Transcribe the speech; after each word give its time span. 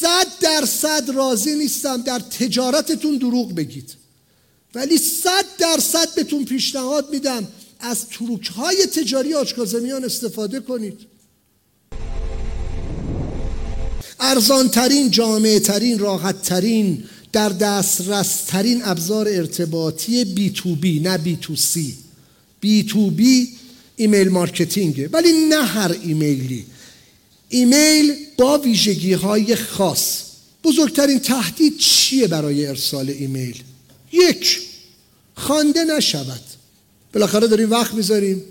صد 0.00 0.26
درصد 0.40 1.10
راضی 1.14 1.54
نیستم 1.54 2.02
در 2.02 2.18
تجارتتون 2.18 3.16
دروغ 3.16 3.54
بگید. 3.54 3.94
ولی 4.74 4.98
صد 4.98 5.44
درصد 5.58 6.14
بهتون 6.14 6.44
پیشنهاد 6.44 7.10
میدم 7.10 7.48
از 7.80 8.08
تروک 8.08 8.46
های 8.46 8.86
تجاری 8.86 9.34
آجکازمیان 9.34 10.04
استفاده 10.04 10.60
کنید. 10.60 10.98
ارزانترین 14.20 15.10
جامع 15.10 15.60
ترین 15.60 15.98
راحت 15.98 16.42
ترین 16.42 17.04
در 17.32 17.48
دسترس 17.48 18.44
ترین 18.44 18.80
ابزار 18.84 19.28
ارتباطی 19.28 20.24
بی 20.24 20.50
تو 20.50 20.74
بی 20.74 21.00
نه 21.00 21.18
بی 21.18 21.36
تو 21.36 21.56
سی 21.56 21.94
بی 22.60 22.82
تو 22.82 23.10
بی 23.10 23.48
ایمیل 23.96 24.28
مارکتینگه. 24.28 25.08
ولی 25.12 25.32
نه 25.48 25.64
هر 25.64 25.96
ایمیلی. 26.02 26.66
ایمیل 27.48 28.14
با 28.38 28.58
ویژگی 28.58 29.12
های 29.12 29.56
خاص. 29.56 30.22
بزرگترین 30.64 31.18
تهدید 31.18 31.78
چیه 31.78 32.26
برای 32.26 32.66
ارسال 32.66 33.10
ایمیل؟ 33.10 33.62
یک 34.12 34.60
خوانده 35.34 35.84
نشود. 35.84 36.40
بالاخره 37.12 37.46
داریم 37.46 37.70
وقت 37.70 37.94
می‌ذاریم. 37.94 38.42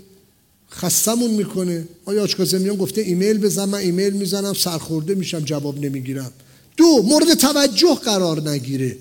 خستمون 0.70 1.30
می‌کنه. 1.30 1.88
آیا 2.04 2.22
آچکازمیان 2.22 2.76
گفته 2.76 3.00
ایمیل 3.00 3.38
بزن 3.38 3.64
من 3.64 3.78
ایمیل 3.78 4.12
می‌زنم 4.12 4.54
سرخورده 4.54 5.14
میشم 5.14 5.40
جواب 5.40 5.84
نمی‌گیرم. 5.84 6.32
دو 6.76 7.02
مورد 7.02 7.34
توجه 7.34 7.94
قرار 7.94 8.50
نگیره. 8.50 8.96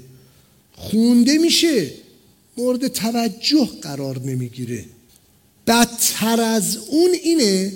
خونده 0.74 1.38
میشه 1.38 1.92
مورد 2.58 2.88
توجه 2.88 3.70
قرار 3.82 4.20
نمی‌گیره. 4.20 4.86
بدتر 5.68 6.42
از 6.42 6.78
اون 6.78 7.12
اینه 7.24 7.74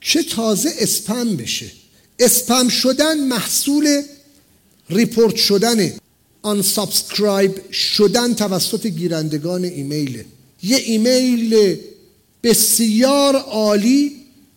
که 0.00 0.22
تازه 0.22 0.70
اسپم 0.78 1.36
بشه. 1.36 1.70
اسپم 2.18 2.68
شدن 2.68 3.20
محصول 3.20 4.02
report 4.90 5.36
شدن 5.36 5.92
unsubscribe 6.42 7.72
شدن 7.72 8.34
توسط 8.34 8.86
گیرندگان 8.86 9.64
ایمیله 9.64 10.24
یه 10.62 10.76
ایمیل 10.76 11.76
بسیار 12.42 13.36
عالی 13.36 14.12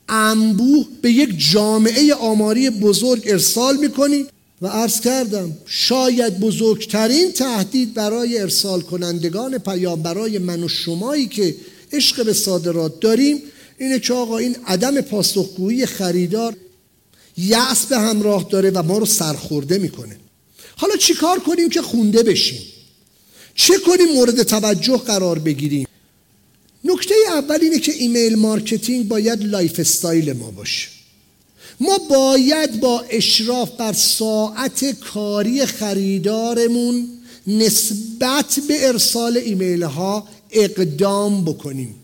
انبوه 0.10 0.86
به 1.02 1.12
یک 1.12 1.52
جامعه 1.52 2.14
آماری 2.14 2.70
بزرگ 2.70 3.24
ارسال 3.26 3.78
می‌کنی 3.78 4.26
و 4.62 4.68
عرض 4.68 5.02
کردم 5.02 5.58
شاید 5.66 6.40
بزرگترین 6.40 7.32
تهدید 7.32 7.94
برای 7.94 8.40
ارسال 8.40 8.82
کنندگان 8.82 9.58
پیام 9.58 10.02
برای 10.02 10.38
من 10.38 10.64
و 10.64 10.68
شمایی 10.68 11.28
که 11.28 11.56
عشق 11.94 12.26
به 12.26 12.34
صادرات 12.34 13.00
داریم 13.00 13.42
اینه 13.80 14.00
که 14.00 14.14
آقا 14.14 14.38
این 14.38 14.56
عدم 14.68 15.02
پاسخگویی 15.02 15.86
خریدار 15.86 16.56
یأس 17.38 17.86
به 17.86 17.98
همراه 17.98 18.48
داره 18.52 18.70
و 18.70 18.84
ما 18.84 18.98
رو 18.98 19.06
سرخورده 19.06 19.78
می‌کنه. 19.78 20.18
حالا 20.76 20.96
چیکار 20.96 21.40
کنیم 21.40 21.70
که 21.70 21.82
خونده 21.82 22.24
بشیم؟ 22.24 22.62
چه 23.56 23.74
کنیم 23.78 24.14
مورد 24.16 24.44
توجه 24.44 24.98
قرار 24.98 25.40
بگیریم؟ 25.40 25.88
نکته 26.84 27.14
اول 27.28 27.60
اینه 27.62 27.80
که 27.80 27.92
email 27.92 28.36
marketing 28.36 29.08
باید 29.08 29.44
lifestyle 29.44 30.34
ما 30.34 30.52
باشه. 30.52 30.88
ما 31.80 31.98
باید 31.98 32.80
با 32.80 33.06
اشراف 33.10 33.72
بر 33.72 33.94
ساعت 33.94 34.86
کاری 35.00 35.66
خریدارمون 35.66 37.08
نسبت 37.48 38.60
به 38.68 38.88
ارسال 38.88 39.38
ایمیل 39.38 39.84
ها 39.84 40.28
اقدام 40.52 41.46
بکنیم. 41.46 41.96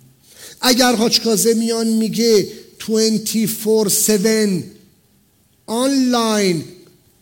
اگر 0.67 0.95
حاج 0.95 1.21
کازمیان 1.21 1.87
میگه 1.87 2.47
24/7 2.79 4.63
آنلاین 5.65 6.63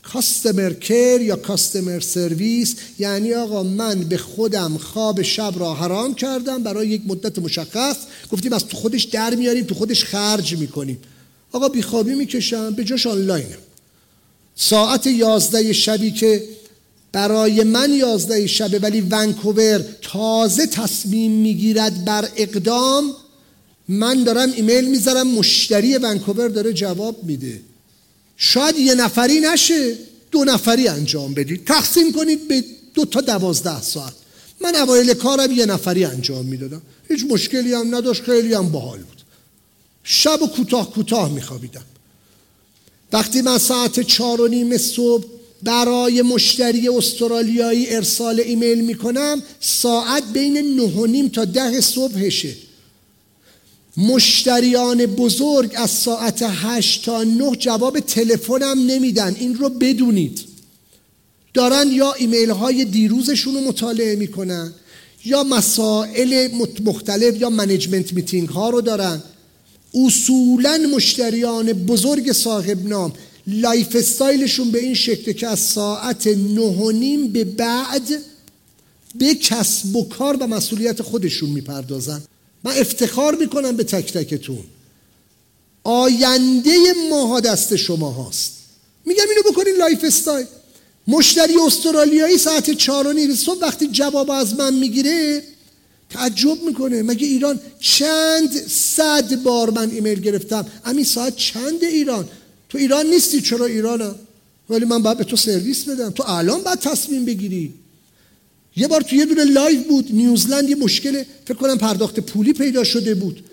کاستمر 0.03 0.73
کیر 0.73 1.21
یا 1.21 1.35
کاستمر 1.35 1.99
سرویس 1.99 2.75
یعنی 2.99 3.33
آقا 3.33 3.63
من 3.63 3.99
به 3.99 4.17
خودم 4.17 4.77
خواب 4.77 5.21
شب 5.21 5.53
را 5.57 5.73
حرام 5.73 6.15
کردم 6.15 6.63
برای 6.63 6.87
یک 6.87 7.01
مدت 7.07 7.39
مشخص 7.39 7.95
گفتیم 8.31 8.53
از 8.53 8.65
تو 8.65 8.77
خودش 8.77 9.03
در 9.03 9.35
میاریم 9.35 9.63
تو 9.63 9.75
خودش 9.75 10.03
خرج 10.03 10.57
می‌کنیم. 10.57 10.97
آقا 11.51 11.69
بیخوابی 11.69 12.15
می‌کشم 12.15 12.69
به 12.69 12.83
جاش 12.83 13.07
آنلاینم 13.07 13.57
ساعت 14.55 15.07
یازده 15.07 15.73
شبی 15.73 16.11
که 16.11 16.43
برای 17.11 17.63
من 17.63 17.91
یازده 17.91 18.47
شبه 18.47 18.79
ولی 18.79 19.01
ونکوور 19.01 19.85
تازه 20.01 20.67
تصمیم 20.67 21.31
می‌گیرد 21.31 22.05
بر 22.05 22.29
اقدام 22.35 23.15
من 23.87 24.23
دارم 24.23 24.51
ایمیل 24.51 24.87
می‌ذارم 24.87 25.27
مشتری 25.27 25.97
ونکوور 25.97 26.47
داره 26.47 26.73
جواب 26.73 27.23
میده. 27.23 27.61
شاید 28.37 28.79
یه 28.79 28.95
نفری 28.95 29.39
نشه 29.39 29.95
دو 30.31 30.43
نفری 30.43 30.87
انجام 30.87 31.33
بدید. 31.33 31.65
تقسیم 31.65 32.11
کنید 32.11 32.47
به 32.47 32.63
دو 32.93 33.05
تا 33.05 33.21
دوازده 33.21 33.81
ساعت. 33.81 34.13
من 34.61 34.75
اوایل 34.75 35.13
کارم 35.13 35.51
یه 35.51 35.65
نفری 35.65 36.05
انجام 36.05 36.45
می‌دادم. 36.45 36.81
هیچ 37.09 37.25
مشکلی 37.29 37.73
هم 37.73 37.95
نداشت 37.95 38.23
خیلی 38.23 38.53
هم 38.53 38.69
باحال 38.69 38.99
بود. 38.99 39.21
شب 40.03 40.41
و 40.41 40.47
کوتاه 40.47 40.91
کوتاه 40.91 41.33
میخوابیدم. 41.33 41.85
وقتی 43.13 43.41
من 43.41 43.57
ساعت 43.57 43.99
چهار 43.99 44.41
و 44.41 44.47
نیم 44.47 44.77
صبح 44.77 45.25
برای 45.63 46.21
مشتری 46.21 46.89
استرالیایی 46.89 47.95
ارسال 47.95 48.39
ایمیل 48.39 48.81
می‌کنم 48.81 49.43
ساعت 49.59 50.23
بین 50.33 50.57
نه 50.57 50.83
و 50.83 51.05
نیم 51.05 51.27
تا 51.27 51.45
ده 51.45 51.81
صبحشه. 51.81 52.55
مشتریان 53.97 55.05
بزرگ 55.05 55.71
از 55.75 55.89
ساعت 55.89 56.45
هشت 56.45 57.05
تا 57.05 57.23
نه 57.23 57.55
جواب 57.55 57.99
تلفنم 57.99 58.85
نمیدن. 58.87 59.35
این 59.39 59.55
رو 59.55 59.69
بدونید. 59.69 60.39
دارن 61.53 61.91
یا 61.91 62.13
ایمیل 62.13 62.49
های 62.49 62.85
دیروزشون 62.85 63.53
رو 63.53 63.61
مطالعه 63.61 64.15
می‌کنن 64.15 64.73
یا 65.25 65.43
مسائل 65.43 66.47
مختلف 66.85 67.41
یا 67.41 67.49
management 67.49 68.13
meeting 68.13 68.49
ها 68.49 68.69
رو 68.69 68.81
دارن. 68.81 69.23
اصولا 69.93 70.79
مشتریان 70.95 71.73
بزرگ 71.73 72.31
صاحب 72.31 72.87
نام 72.87 73.13
lifestyle 73.47 73.95
شون 73.95 74.71
به 74.71 74.79
این 74.79 74.93
شکل 74.93 75.31
که 75.31 75.47
از 75.47 75.59
ساعت 75.59 76.27
نه 76.27 77.27
به 77.27 77.43
بعد 77.43 78.09
به 79.15 79.35
کسب 79.35 79.95
و 79.95 80.03
کار 80.03 80.37
و 80.39 80.47
مسئولیت 80.47 81.01
خودشون 81.01 81.49
می‌پردازن. 81.49 82.21
من 82.63 82.77
افتخار 82.77 83.35
می‌کنم 83.35 83.77
به 83.77 83.83
تک 83.83 84.13
تکتون. 84.13 84.63
آینده 85.83 86.77
ماها 87.09 87.39
دست 87.39 87.75
شما 87.75 88.11
هاست. 88.11 88.53
میگم 89.05 89.23
اینو 89.29 89.51
بکنین 89.51 89.75
lifestyle. 89.75 90.45
مشتری 91.07 91.53
استرالیایی 91.67 92.37
ساعت 92.37 92.71
چهار 92.71 93.07
و 93.07 93.13
نیم 93.13 93.35
صبح 93.35 93.61
وقتی 93.61 93.87
جواب 93.87 94.31
از 94.31 94.55
من 94.55 94.73
می‌گیره 94.73 95.43
تعجب 96.09 96.63
می‌کنه. 96.63 97.01
مگه 97.01 97.27
ایران 97.27 97.59
چند 97.79 98.67
صد 98.67 99.35
بار 99.43 99.69
من 99.69 99.91
ایمیل 99.91 100.19
گرفتم؟ 100.19 100.65
همین 100.83 101.05
ساعت 101.05 101.35
چند 101.35 101.83
ایران؟ 101.83 102.29
تو 102.69 102.77
ایران 102.77 103.05
نیستی 103.05 103.41
چرا 103.41 103.65
ایرانم؟ 103.65 104.15
ولی 104.69 104.85
من 104.85 105.03
باید 105.03 105.17
به 105.17 105.23
تو 105.23 105.35
سرویس 105.35 105.83
بدم. 105.83 106.09
تو 106.09 106.23
الان 106.27 106.61
باید 106.61 106.79
تصمیم 106.79 107.25
بگیری. 107.25 107.73
یه 108.75 108.87
بار 108.87 109.01
تو 109.01 109.15
یه 109.15 109.25
دونه 109.25 109.43
live 109.43 109.83
بود. 109.83 110.07
نیوزلند 110.11 110.69
یه 110.69 110.75
مشکل 110.75 111.23
فکر 111.45 111.57
کنم 111.57 111.77
پرداخت 111.77 112.19
پولی 112.19 112.53
پیدا 112.53 112.83
شده 112.83 113.15
بود. 113.15 113.43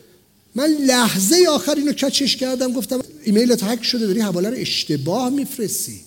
من 0.54 0.66
لحظه 0.66 1.46
آخر 1.48 1.74
اینو 1.74 1.92
catch 1.92 2.24
ش 2.24 2.36
کردم 2.36 2.72
گفتم 2.72 3.00
ایمیلت 3.24 3.62
هک 3.62 3.82
شده 3.82 4.06
داری 4.06 4.20
حواله 4.20 4.50
رو 4.50 4.56
اشتباه 4.56 5.30
میفرستی. 5.30 6.00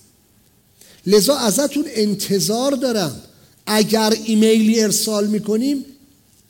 لذا 1.07 1.35
ازتون 1.35 1.85
انتظار 1.87 2.71
دارم. 2.71 3.21
اگر 3.65 4.13
ایمیلی 4.25 4.81
ارسال 4.81 5.27
می‌کنیم 5.27 5.85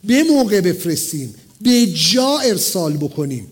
به 0.03 0.23
موقع 0.23 0.61
بفرستیم. 0.61 1.35
به 1.61 1.87
جا 2.13 2.39
ارسال 2.39 2.97
بکنیم. 2.97 3.47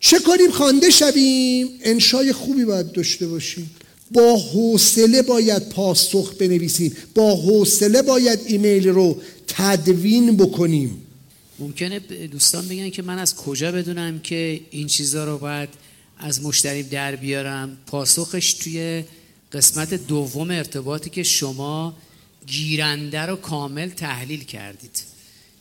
چه 0.00 0.18
کنیم؟ 0.18 0.50
خوانده 0.50 0.90
شویم. 0.90 1.68
انشای 1.82 2.32
خوبی 2.32 2.64
باید 2.64 2.92
داشته 2.92 3.26
باشیم. 3.26 3.70
با 4.12 4.36
حوصله 4.36 5.22
باید 5.22 5.68
پاسخ 5.68 6.34
بنویسیم. 6.34 6.96
با 7.14 7.36
حوصله 7.36 8.02
باید 8.02 8.40
ایمیل 8.46 8.88
رو 8.88 9.22
تدوین 9.46 10.36
بکنیم. 10.36 11.02
ممکنه 11.58 11.98
دوستان 12.30 12.68
بگن 12.68 12.90
که 12.90 13.02
من 13.02 13.18
از 13.18 13.36
کجا 13.36 13.72
بدونم 13.72 14.18
که 14.18 14.60
این 14.70 14.86
چیزها 14.86 15.24
رو 15.24 15.38
باید 15.38 15.68
از 16.18 16.42
مشتریم 16.42 16.86
در 16.86 17.16
بیارم؟ 17.16 17.76
پاسخش 17.86 18.52
توی 18.52 19.04
قسمت 19.52 19.94
دوم 19.94 20.50
ارتباطی 20.50 21.10
که 21.10 21.22
شما 21.22 21.96
گیرنده 22.46 23.20
رو 23.20 23.36
کامل 23.36 23.88
تحلیل 23.88 24.44
کردید. 24.44 25.02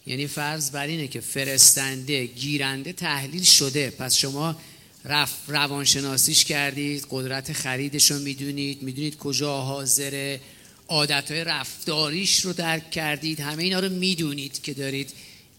یعنی 0.07 0.27
فرض 0.27 0.71
بر 0.71 0.87
اینه 0.87 1.07
که 1.07 1.19
فرستنده 1.19 2.25
گیرنده 2.25 2.93
تحلیل 2.93 3.43
شده. 3.43 3.89
پس 3.89 4.15
شما 4.15 4.55
رف 5.05 5.33
روانشناسیش 5.47 6.45
کردید 6.45 7.07
قدرت 7.09 7.53
خریدش 7.53 8.11
رو 8.11 8.19
می‌دونید 8.19 8.81
می‌دونید 8.81 9.17
کجا 9.17 9.61
حاضره. 9.61 10.39
عادت 10.87 11.31
های 11.31 11.43
رفتاریش 11.43 12.39
رو 12.39 12.53
درک 12.53 12.91
کردید. 12.91 13.39
همه 13.39 13.63
اینا 13.63 13.79
رو 13.79 13.89
می‌دونید 13.89 14.61
که 14.61 14.73
دارید 14.73 15.09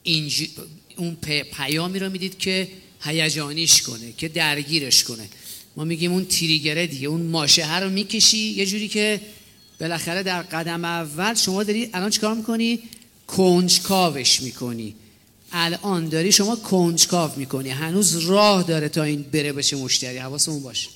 اینج... 0.02 0.48
اون 0.96 1.16
پیامی 1.52 1.98
رو 1.98 2.10
می‌دید 2.10 2.38
که 2.38 2.68
هیجانیش 3.00 3.82
کنه 3.82 4.12
که 4.12 4.28
درگیرش 4.28 5.04
کنه. 5.04 5.28
ما 5.76 5.84
میگیم 5.84 6.12
اون 6.12 6.24
تریگره 6.24 6.86
دیگه 6.86 7.08
اون 7.08 7.22
ماشه 7.22 7.78
رو 7.78 7.90
می‌کشی 7.90 8.38
یه 8.38 8.66
جوری 8.66 8.88
که 8.88 9.20
بالاخره 9.80 10.22
در 10.22 10.42
قدم 10.42 10.84
اول 10.84 11.34
شما 11.34 11.64
داری 11.64 11.90
الان 11.92 12.10
چیکار 12.10 12.34
می‌کنی؟ 12.34 12.78
کنجکاوش 13.26 14.42
می‌کنی. 14.42 14.94
الان 15.52 16.08
داری 16.08 16.32
شما 16.32 16.56
کنجکاو 16.56 17.30
می‌کنی. 17.36 17.70
هنوز 17.70 18.16
راه 18.16 18.62
داره 18.62 18.88
تا 18.88 19.02
این 19.02 19.22
بره 19.32 19.52
بشه 19.52 19.76
مشتری. 19.76 20.18
حواسمون 20.18 20.62
باشه. 20.62 20.88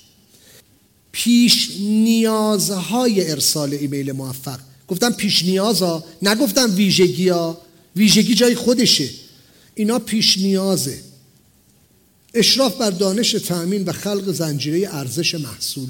پیش 1.11 1.69
نیازهای 1.79 3.31
ارسال 3.31 3.73
ایمیل 3.73 4.11
موفق. 4.11 4.59
گفتم 4.87 5.11
پیش 5.11 5.43
نیازا؟ 5.43 6.03
نگفتم 6.21 6.75
ویژگی 6.75 7.29
ها 7.29 7.61
ویژگی 7.95 8.35
جای 8.35 8.55
خودشه. 8.55 9.09
اینا 9.75 9.99
پیش 9.99 10.37
نیازه. 10.37 10.99
اشراف 12.33 12.75
بر 12.75 12.89
دانش 12.89 13.31
تأمین 13.31 13.83
و 13.83 13.91
خلق 13.91 14.31
زنجیره 14.31 14.95
ارزش 14.95 15.35
محصول. 15.35 15.89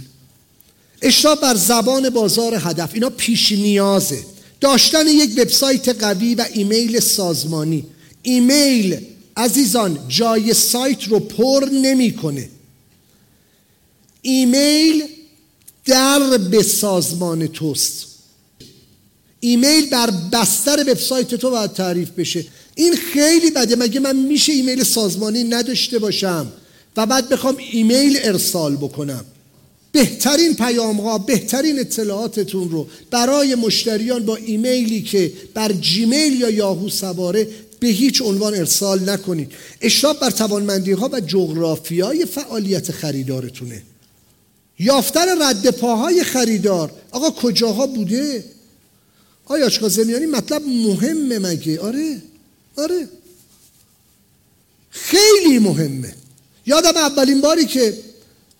اشراف 1.02 1.40
بر 1.40 1.56
زبان 1.56 2.10
بازار 2.10 2.56
هدف. 2.56 2.94
اینا 2.94 3.10
پیش 3.10 3.52
نیازه. 3.52 4.26
داشتن 4.62 5.08
یک 5.08 5.32
وبسایت 5.38 5.90
قوی 5.90 6.36
و 6.36 6.46
ایمیل 6.54 7.00
سازمانی. 7.00 7.86
ایمیل 8.28 8.98
عزیزان 9.38 10.00
جای 10.08 10.54
سایت 10.54 11.04
رو 11.04 11.20
پر 11.20 11.70
نمی‌کنه. 11.74 12.50
ایمیل 14.22 15.04
درب 15.86 16.64
سازمان 16.64 17.48
توست. 17.48 18.06
ایمیل 19.40 19.90
بر 19.90 20.12
بستر 20.32 20.92
وبسایت 20.92 21.36
تو 21.36 21.50
باید 21.50 21.74
تعریف 21.74 22.10
بشه. 22.10 22.46
این 22.76 22.96
خیلی 22.96 23.52
بده. 23.52 23.76
مگه 23.76 24.00
من 24.00 24.16
میشه 24.16 24.54
ایمیل 24.54 24.84
سازمانی 24.84 25.44
نداشته 25.44 26.00
باشم 26.00 26.52
و 26.98 27.06
بعد 27.06 27.30
بخوام 27.30 27.58
ایمیل 27.72 28.20
ارسال 28.22 28.76
بکنم؟ 28.76 29.26
بهترین 29.92 30.56
پیام 30.56 31.02
ها 31.02 31.18
بهترین 31.18 31.80
اطلاعاتتون 31.80 32.70
رو 32.70 32.88
برای 33.12 33.56
مشتریان 33.56 34.26
با 34.26 34.36
ایمیلی 34.36 35.02
که 35.02 35.34
بر 35.54 35.72
جیمیل 35.72 36.42
یا 36.42 36.50
یاهو 36.50 36.90
سواره 36.90 37.48
به 37.80 37.88
هیچ 37.88 38.22
عنوان 38.22 38.56
ارسال 38.56 39.10
نکنید. 39.10 39.52
اشراف 39.82 40.20
بر 40.20 40.30
توانمندی 40.30 40.92
ها 40.92 41.10
و 41.14 41.20
جغرافیای 41.20 42.26
فعالیت 42.26 42.92
خریدارتونه. 42.92 43.82
یافتن 44.80 45.42
رد 45.42 45.70
پاهای 45.70 46.24
خریدار. 46.24 46.92
آقا 47.12 47.30
کجاها 47.30 47.88
بوده؟ 47.88 48.44
آیا 49.46 49.70
زمیانی 49.90 50.26
مطلب 50.26 50.62
مهمه 50.62 51.40
مگه؟ 51.40 51.80
آره 51.80 52.22
آره. 52.78 53.08
خیلی 54.90 55.60
مهمه. 55.60 56.14
یادم 56.66 56.98
اولین 56.98 57.42
باری 57.42 57.66
که 57.66 57.98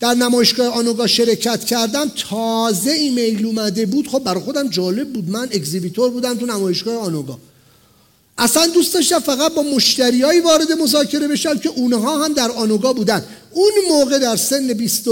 در 0.00 0.14
نمایشگاه 0.14 0.74
آنوگا 0.74 1.06
شرکت 1.06 1.64
کردم 1.64 2.10
تازه 2.30 2.90
ایمیل 2.90 3.46
اومده 3.46 3.86
بود. 3.86 4.08
خب 4.08 4.18
برای 4.18 4.42
خودم 4.42 4.68
جالب 4.68 5.12
بود. 5.12 5.30
من 5.30 5.48
اگزیبیتور 5.52 6.10
بودم 6.10 6.38
تو 6.38 6.46
نمایشگاه 6.46 6.96
آنوگا. 6.96 7.38
اصلا 8.38 8.66
دوست 8.66 8.94
داشتم 8.94 9.18
فقط 9.18 9.54
با 9.54 9.62
مشتریایی 9.62 10.40
وارد 10.40 10.72
مذاکره 10.72 11.28
بشم 11.28 11.58
که 11.58 11.68
اونها 11.68 12.24
هم 12.24 12.32
در 12.32 12.50
آنوگا 12.50 12.92
بودن. 12.92 13.24
اون 13.50 13.72
موقع 13.88 14.18
در 14.18 14.36
سن 14.36 14.72
20 14.72 15.04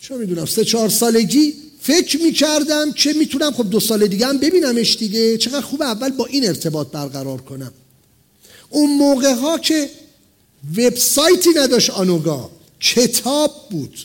چه 0.00 0.14
می‌دونم؟ 0.14 0.46
سه 0.46 0.64
چهار 0.64 0.88
سالگی 0.88 1.54
فکر 1.80 2.22
می‌کردم 2.22 2.92
که 2.92 3.12
می‌تونم 3.12 3.52
خب 3.52 3.70
دو 3.70 3.80
سال 3.80 4.06
دیگه 4.06 4.26
هم 4.26 4.38
ببینمش 4.38 4.96
دیگه. 4.96 5.38
چقدر 5.38 5.60
خوب 5.60 5.82
اول 5.82 6.10
با 6.10 6.26
این 6.26 6.48
ارتباط 6.48 6.86
برقرار 6.86 7.40
کنم. 7.40 7.72
اون 8.70 8.96
موقع 8.96 9.32
ها 9.32 9.58
که 9.58 9.90
وبسایتی 10.76 11.50
نداشت 11.56 11.90
آنوگا 11.90 12.50
کتاب 12.80 13.68
بود. 13.70 13.98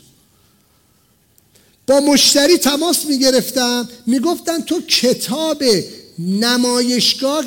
با 1.87 1.99
مشتری 1.99 2.57
تماس 2.57 3.05
می‌گرفتم. 3.05 3.89
می‌گفتن 4.05 4.61
تو 4.61 4.81
کتاب 4.81 5.63
نمایشگاه 6.19 7.45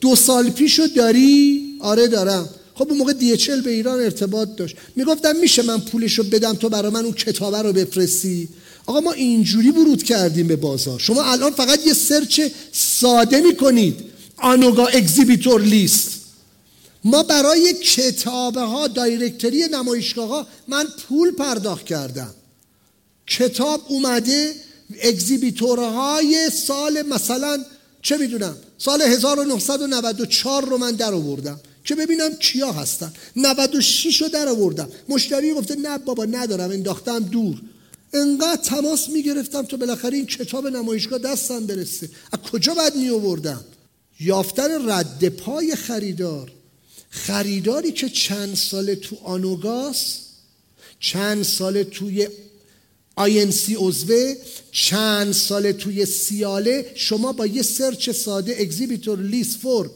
دو 0.00 0.16
سال 0.16 0.50
پیشو 0.50 0.86
داری؟ 0.86 1.64
آره 1.80 2.08
دارم. 2.08 2.48
خب 2.74 2.88
اون 2.88 2.98
موقع 2.98 3.12
DHL 3.12 3.60
به 3.60 3.70
ایران 3.70 4.00
ارتباط 4.00 4.48
داشت. 4.56 4.76
می‌گفتم 4.96 5.36
میشه 5.36 5.62
من 5.62 5.80
پولشو 5.80 6.22
بدم 6.22 6.54
تو 6.54 6.68
برای 6.68 6.92
من 6.92 7.04
اون 7.04 7.14
کتابه 7.14 7.62
رو 7.62 7.72
بفرستی؟ 7.72 8.48
آقا 8.86 9.00
ما 9.00 9.12
اینجوری 9.12 9.70
ورود 9.70 10.02
کردیم 10.02 10.46
به 10.46 10.56
بازار. 10.56 10.98
شما 10.98 11.24
الان 11.24 11.52
فقط 11.52 11.86
یه 11.86 11.94
search 11.94 12.40
ساده 12.72 13.40
می‌کنید. 13.40 14.00
Anuga 14.36 14.86
exhibitor 14.86 15.60
list. 15.60 16.10
ما 17.04 17.22
برای 17.22 17.72
کتابه 17.74 18.60
ها 18.60 18.88
directory 18.88 19.68
نمایشگاه 19.72 20.28
ها 20.28 20.46
من 20.68 20.86
پول 21.08 21.30
پرداخت 21.30 21.84
کردم. 21.84 22.34
کتاب 23.26 23.82
اومده 23.88 24.54
اگزیبیتورهای 25.02 26.50
سال 26.66 27.02
مثلا 27.02 27.64
چه 28.04 28.16
می‌دونم؟ 28.16 28.56
سال 28.78 29.02
1994 29.02 30.64
رو 30.64 30.78
من 30.78 30.92
در 30.92 31.14
آوردم 31.14 31.60
که 31.84 31.94
ببینم 31.94 32.34
کیا 32.34 32.72
هستن. 32.72 33.12
96 33.36 34.22
رو 34.22 34.28
در 34.28 34.48
آوردم. 34.48 34.88
مشتری 35.08 35.54
گفته 35.54 35.76
نه 35.76 35.98
بابا 35.98 36.24
ندارم 36.24 36.70
انداختم 36.70 37.18
دور. 37.18 37.62
انقدر 38.12 38.62
تماس 38.62 39.08
می‌گرفتم 39.08 39.62
تا 39.62 39.76
بالاخره 39.76 40.16
این 40.16 40.26
کتاب 40.26 40.66
نمایشگاه 40.66 41.18
دستم 41.18 41.66
برسه. 41.66 42.10
از 42.32 42.38
کجا 42.50 42.74
باید 42.74 42.96
می 42.96 43.10
آوردم 43.10 43.64
یافتن 44.20 44.90
رد 44.90 45.28
پای 45.28 45.76
خریدار. 45.76 46.52
خریداری 47.10 47.92
که 47.92 48.08
چند 48.08 48.54
سال 48.54 48.94
تو 48.94 49.16
آنوگاس 49.24 50.18
چند 51.00 51.42
سال 51.42 51.82
توی 51.82 52.28
آینسی 53.16 53.76
عضوه 53.78 54.34
چند 54.72 55.32
سال 55.32 55.72
توی 55.72 56.06
SIAL 56.06 56.75
ه 56.75 56.92
شما 56.94 57.32
با 57.32 57.46
یه 57.46 57.62
search 57.62 58.10
ساده 58.10 58.56
exhibitor 58.58 59.18
list 59.18 59.58
for 59.58 59.90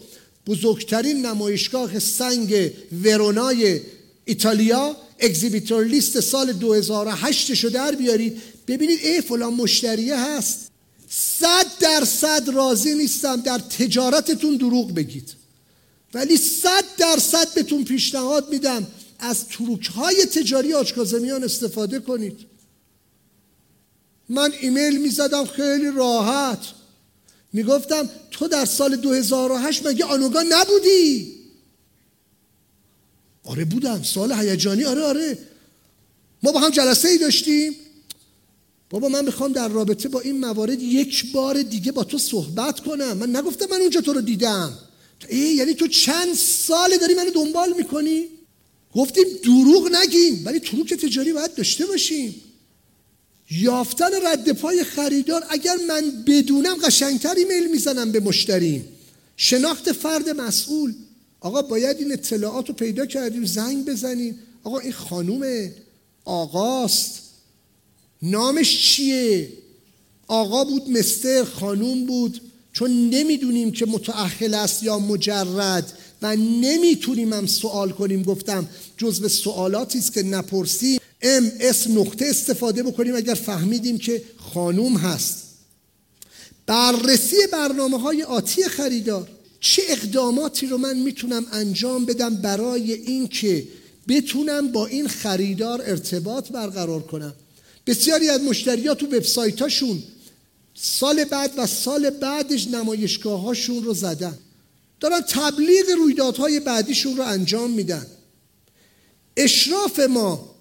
بزرگترین 0.46 1.26
نمایشگاه 1.26 1.98
سنگ 1.98 2.70
ورونای 3.04 3.80
ایتالیا 4.24 4.96
exhibitor 5.20 5.84
list 5.84 6.20
سال 6.20 6.52
2008 6.52 7.54
شو 7.54 7.68
در 7.68 7.94
بیارید. 7.94 8.42
ببینید 8.66 8.98
ای 9.02 9.20
فلان 9.20 9.54
مشتریه 9.54 10.18
هست. 10.18 10.70
صد 11.10 11.66
درصد 11.80 12.48
راضی 12.54 12.94
نیستم 12.94 13.40
در 13.40 13.58
تجارتتون 13.58 14.56
دروغ 14.56 14.94
بگید. 14.94 15.34
ولی 16.14 16.36
صد 16.36 16.84
درصد 16.98 17.54
بهتون 17.54 17.84
پیشنهاد 17.84 18.50
میدم 18.50 18.86
از 19.18 19.48
تروک 19.48 19.86
های 19.86 20.26
تجاری 20.26 20.74
آچکازمیان 20.74 21.44
استفاده 21.44 22.00
کنید. 22.00 22.38
من 24.28 24.52
ایمیل 24.60 25.00
می‌زدم 25.00 25.44
خیلی 25.44 25.90
راحت. 25.90 26.58
می‌گفتم 27.52 28.10
تو 28.30 28.48
در 28.48 28.64
سال 28.64 28.96
2008 28.96 29.86
مگه 29.86 30.04
آنوگا 30.04 30.44
نبودی؟ 30.48 31.34
آره 33.44 33.64
بودم 33.64 34.02
سال 34.02 34.32
هیجانی 34.32 34.84
آره 34.84 35.02
آره. 35.02 35.38
ما 36.42 36.52
با 36.52 36.60
هم 36.60 36.70
جلسه 36.70 37.08
ای 37.08 37.18
داشتیم. 37.18 37.76
بابا 38.90 39.08
من 39.08 39.24
می‌خوام 39.24 39.52
در 39.52 39.68
رابطه 39.68 40.08
با 40.08 40.20
این 40.20 40.40
موارد 40.40 40.82
یک 40.82 41.32
بار 41.32 41.62
دیگه 41.62 41.92
با 41.92 42.04
تو 42.04 42.18
صحبت 42.18 42.80
کنم. 42.80 43.12
من 43.12 43.36
نگفتم 43.36 43.66
من 43.70 43.80
اونجا 43.80 44.00
تو 44.00 44.12
رو 44.12 44.20
دیدم. 44.20 44.78
ای 45.28 45.38
یعنی 45.38 45.74
تو 45.74 45.88
چند 45.88 46.34
ساله 46.34 46.98
داری 46.98 47.14
منو 47.14 47.30
دنبال 47.30 47.72
می‌کنی؟ 47.76 48.28
گفتیم 48.94 49.24
دروغ 49.44 49.90
نگیم 49.92 50.42
ولی 50.44 50.60
تروک 50.60 50.94
تجاری 50.94 51.32
باید 51.32 51.54
داشته 51.54 51.86
باشیم. 51.86 52.42
یافتن 53.50 54.10
رد 54.22 54.52
پای 54.52 54.84
خریدار 54.84 55.44
اگر 55.50 55.76
من 55.88 56.24
بدونم 56.26 56.74
قشنگتر 56.74 57.34
ایمیل 57.34 57.70
می‌زنم 57.70 58.12
به 58.12 58.20
مشتریم 58.20 58.84
شناخت 59.36 59.92
فرد 59.92 60.28
مسئول. 60.28 60.94
آقا 61.40 61.62
باید 61.62 61.96
این 61.96 62.12
اطلاعات 62.12 62.68
رو 62.68 62.74
پیدا 62.74 63.06
کردیم 63.06 63.44
زنگ 63.44 63.84
بزنیم. 63.84 64.38
آقا 64.64 64.78
این 64.78 64.92
خانوم 64.92 65.70
آقاست. 66.24 67.22
نامش 68.22 68.92
چیه؟ 68.92 69.52
آقا 70.26 70.64
بود 70.64 70.90
مستر 70.90 71.44
خانوم 71.44 72.06
بود. 72.06 72.40
چون 72.72 73.10
نمی‌دونیم 73.10 73.72
که 73.72 73.86
متأخل 73.86 74.54
است 74.54 74.82
یا 74.82 74.98
مجرد 74.98 75.92
و 76.22 76.36
نمی‌تونیم 76.36 77.32
هم 77.32 77.46
سوال 77.46 77.90
کنیم 77.90 78.22
گفتم. 78.22 78.68
جزو 78.96 79.28
سوالاتی 79.28 79.98
است 79.98 80.12
که 80.12 80.22
نپرسیم. 80.22 81.00
ام 81.22 81.52
اسم 81.60 82.00
نقطه 82.00 82.26
استفاده 82.26 82.82
بکنیم 82.82 83.16
اگر 83.16 83.34
فهمیدیم 83.34 83.98
که 83.98 84.22
خانوم 84.36 84.96
هست. 84.96 85.44
بررسی 86.66 87.36
برنامه 87.52 88.00
های 88.00 88.22
آتی 88.22 88.62
خریدار. 88.64 89.28
چه 89.60 89.82
اقداماتی 89.88 90.66
رو 90.66 90.78
من 90.78 90.98
می‌تونم 90.98 91.46
انجام 91.52 92.04
بدم 92.04 92.34
برای 92.34 92.92
اینکه 92.92 93.68
بتونم 94.08 94.72
با 94.72 94.86
این 94.86 95.08
خریدار 95.08 95.82
ارتباط 95.82 96.48
برقرار 96.48 97.02
کنم؟ 97.02 97.34
بسیاری 97.86 98.28
از 98.28 98.40
مشتریات 98.40 98.98
تو 98.98 99.06
وبسایتاشون 99.06 100.02
سال 100.74 101.24
بعد 101.24 101.52
و 101.56 101.66
سال 101.66 102.10
بعدش 102.10 102.68
نمایشگاه 102.68 103.40
هاشون 103.40 103.84
رو 103.84 103.94
زدن. 103.94 104.38
دارن 105.00 105.20
تبلیغ 105.20 105.90
رویدادهای 105.96 106.60
بعدیشون 106.60 107.16
رو 107.16 107.22
انجام 107.22 107.70
میدن. 107.70 108.06
اشراف 109.36 110.00
ما 110.00 110.54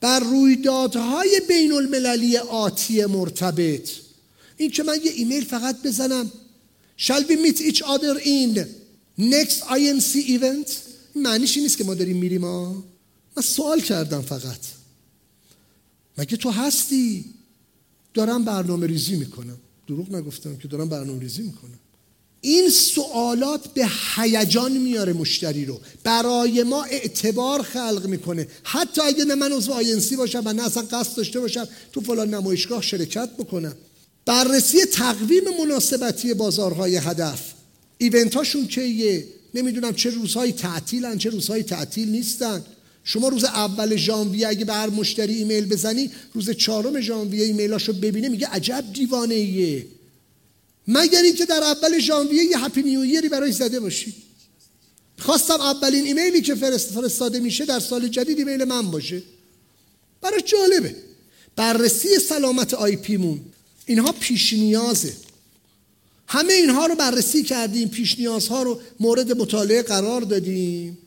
بر 0.00 0.20
رویدادهای 0.20 1.40
بین 1.48 1.72
المللی 1.72 2.36
آتی 2.36 3.04
مرتبط. 3.04 3.90
این 4.56 4.70
که 4.70 4.82
من 4.82 4.98
یه 5.04 5.10
ایمیل 5.10 5.44
فقط 5.44 5.82
بزنم. 5.82 6.32
Shall 6.98 7.22
we 7.28 7.36
meet 7.46 7.60
each 7.60 7.82
other 7.82 8.18
in 8.24 8.58
next 9.18 9.60
INC 9.60 10.16
event? 10.28 10.70
معنیش 11.16 11.56
نیست 11.56 11.78
که 11.78 11.84
ما 11.84 11.94
داریم 11.94 12.16
میریم 12.16 12.44
ها 12.44 12.84
من 13.36 13.42
سوال 13.42 13.80
کردم 13.80 14.22
فقط. 14.22 14.58
مگه 16.18 16.36
تو 16.36 16.50
هستی؟ 16.50 17.24
دارم 18.14 18.44
برنامه 18.44 18.86
ریزی 18.86 19.16
می‌کنم. 19.16 19.58
دروغ 19.88 20.14
نگفتم 20.14 20.56
که 20.56 20.68
دارم 20.68 20.88
برنامه 20.88 21.20
ریزی 21.20 21.42
می‌کنم. 21.42 21.78
این 22.40 22.70
سوالات 22.70 23.74
به 23.74 23.88
هیجان 24.16 24.72
میاره 24.72 25.12
مشتری 25.12 25.64
رو. 25.64 25.80
برای 26.04 26.62
ما 26.62 26.84
اعتبار 26.84 27.62
خلق 27.62 28.06
می‌کنه. 28.06 28.48
حتی 28.62 29.00
اگه 29.00 29.24
نه 29.24 29.34
من 29.34 29.52
عضو 29.52 29.72
آینسی 29.72 30.16
باشم 30.16 30.42
و 30.44 30.52
نه 30.52 30.66
اصلا 30.66 30.82
قصد 30.82 31.16
داشته 31.16 31.40
باشم 31.40 31.68
تو 31.92 32.00
فلان 32.00 32.34
نمایشگاه 32.34 32.82
شرکت 32.82 33.30
بکنم. 33.38 33.74
بررسی 34.26 34.84
تقویم 34.84 35.42
مناسبتی 35.60 36.34
بازارهای 36.34 36.96
هدف. 36.96 37.40
ایونت 37.98 38.34
هاشون 38.34 38.66
چیه 38.66 39.24
نمی‌دونم 39.54 39.94
چه 39.94 40.10
روزهای 40.10 40.52
تعطیلن 40.52 41.18
چه 41.18 41.30
روزهای 41.30 41.62
تعطیل 41.62 42.08
نیستن. 42.08 42.64
شما 43.04 43.28
روز 43.28 43.44
اول 43.44 43.96
ژانویه 43.96 44.48
اگه 44.48 44.64
به 44.64 44.72
هر 44.72 44.90
مشتری 44.90 45.34
ایمیل 45.34 45.66
بزنی 45.66 46.10
روز 46.34 46.50
چهارم 46.50 47.00
ژانویه 47.00 47.44
ایمیلاشو 47.44 47.92
ببینه 47.92 48.28
میگه 48.28 48.46
عجب 48.46 48.84
دیوانه 48.92 49.34
ایه 49.34 49.86
مگر 50.88 51.22
اینکه 51.22 51.44
در 51.44 51.62
اول 51.62 51.98
ژانویه 51.98 52.44
یه 52.44 52.64
happy 52.64 52.82
new 52.82 53.28
year 53.28 53.47
ای 53.47 53.52
زده 53.52 53.80
باشی. 53.80 54.14
خواستم 55.18 55.60
اولین 55.60 56.06
ایمیلی 56.06 56.40
که 56.40 56.54
فرست 56.54 56.90
فرستاده 56.90 57.40
میشه 57.40 57.64
در 57.64 57.80
سال 57.80 58.08
جدید 58.08 58.38
ایمیل 58.38 58.64
من 58.64 58.90
باشه. 58.90 59.22
برای 60.20 60.42
جالبه. 60.42 60.96
بررسی 61.56 62.08
سلامت 62.28 62.74
IP 62.74 62.96
مون 62.96 63.40
اینها 63.86 64.12
پیش 64.12 64.52
نیازه. 64.52 65.12
همه 66.26 66.52
اینها 66.52 66.86
رو 66.86 66.94
بررسی 66.94 67.42
کردیم 67.42 67.88
پیش 67.88 68.18
نیازها 68.18 68.62
رو 68.62 68.80
مورد 69.00 69.32
مطالعه 69.32 69.82
قرار 69.82 70.20
دادیم. 70.20 70.98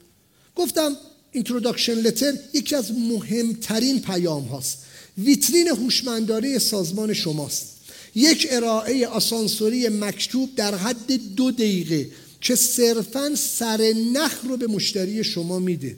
گفتم 0.55 0.97
introduction 1.31 1.93
letter 1.93 2.33
یکی 2.53 2.75
از 2.75 2.91
مهمترین 2.91 4.01
پیام 4.01 4.43
هاست. 4.43 4.77
ویترین 5.17 5.67
هوشمنداری 5.67 6.59
سازمان 6.59 7.13
شماست. 7.13 7.78
یک 8.15 8.47
ارائه 8.49 9.07
آسانسوری 9.07 9.89
مکتوب 9.89 10.55
در 10.55 10.75
حد 10.75 11.35
دو 11.35 11.51
دقیقه 11.51 12.09
که 12.41 12.55
صرفا 12.55 13.35
سر 13.35 13.93
نخ 14.13 14.33
رو 14.43 14.57
به 14.57 14.67
مشتری 14.67 15.23
شما 15.23 15.59
میده. 15.59 15.95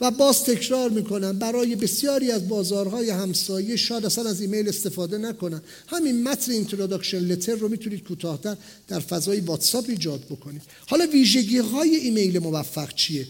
و 0.00 0.10
باز 0.10 0.44
تکرار 0.44 0.90
می‌کنم 0.90 1.38
برای 1.38 1.76
بسیاری 1.76 2.30
از 2.30 2.48
بازارهای 2.48 3.10
همسایه 3.10 3.76
شاید 3.76 4.06
اصلا 4.06 4.30
از 4.30 4.40
ایمیل 4.40 4.68
استفاده 4.68 5.18
نکنن. 5.18 5.62
همین 5.86 6.22
متن 6.22 6.52
introduction 6.52 7.18
letter 7.18 7.54
رو 7.54 7.68
می‌تونید 7.68 8.04
کوتاهتر 8.04 8.56
در 8.88 9.00
فضای 9.00 9.40
واتساپ 9.40 9.84
ایجاد 9.88 10.24
بکنید. 10.24 10.62
حالا 10.86 11.06
ویژگی 11.06 11.58
های 11.58 11.96
ایمیل 11.96 12.38
موفق 12.38 12.94
چیه؟ 12.94 13.26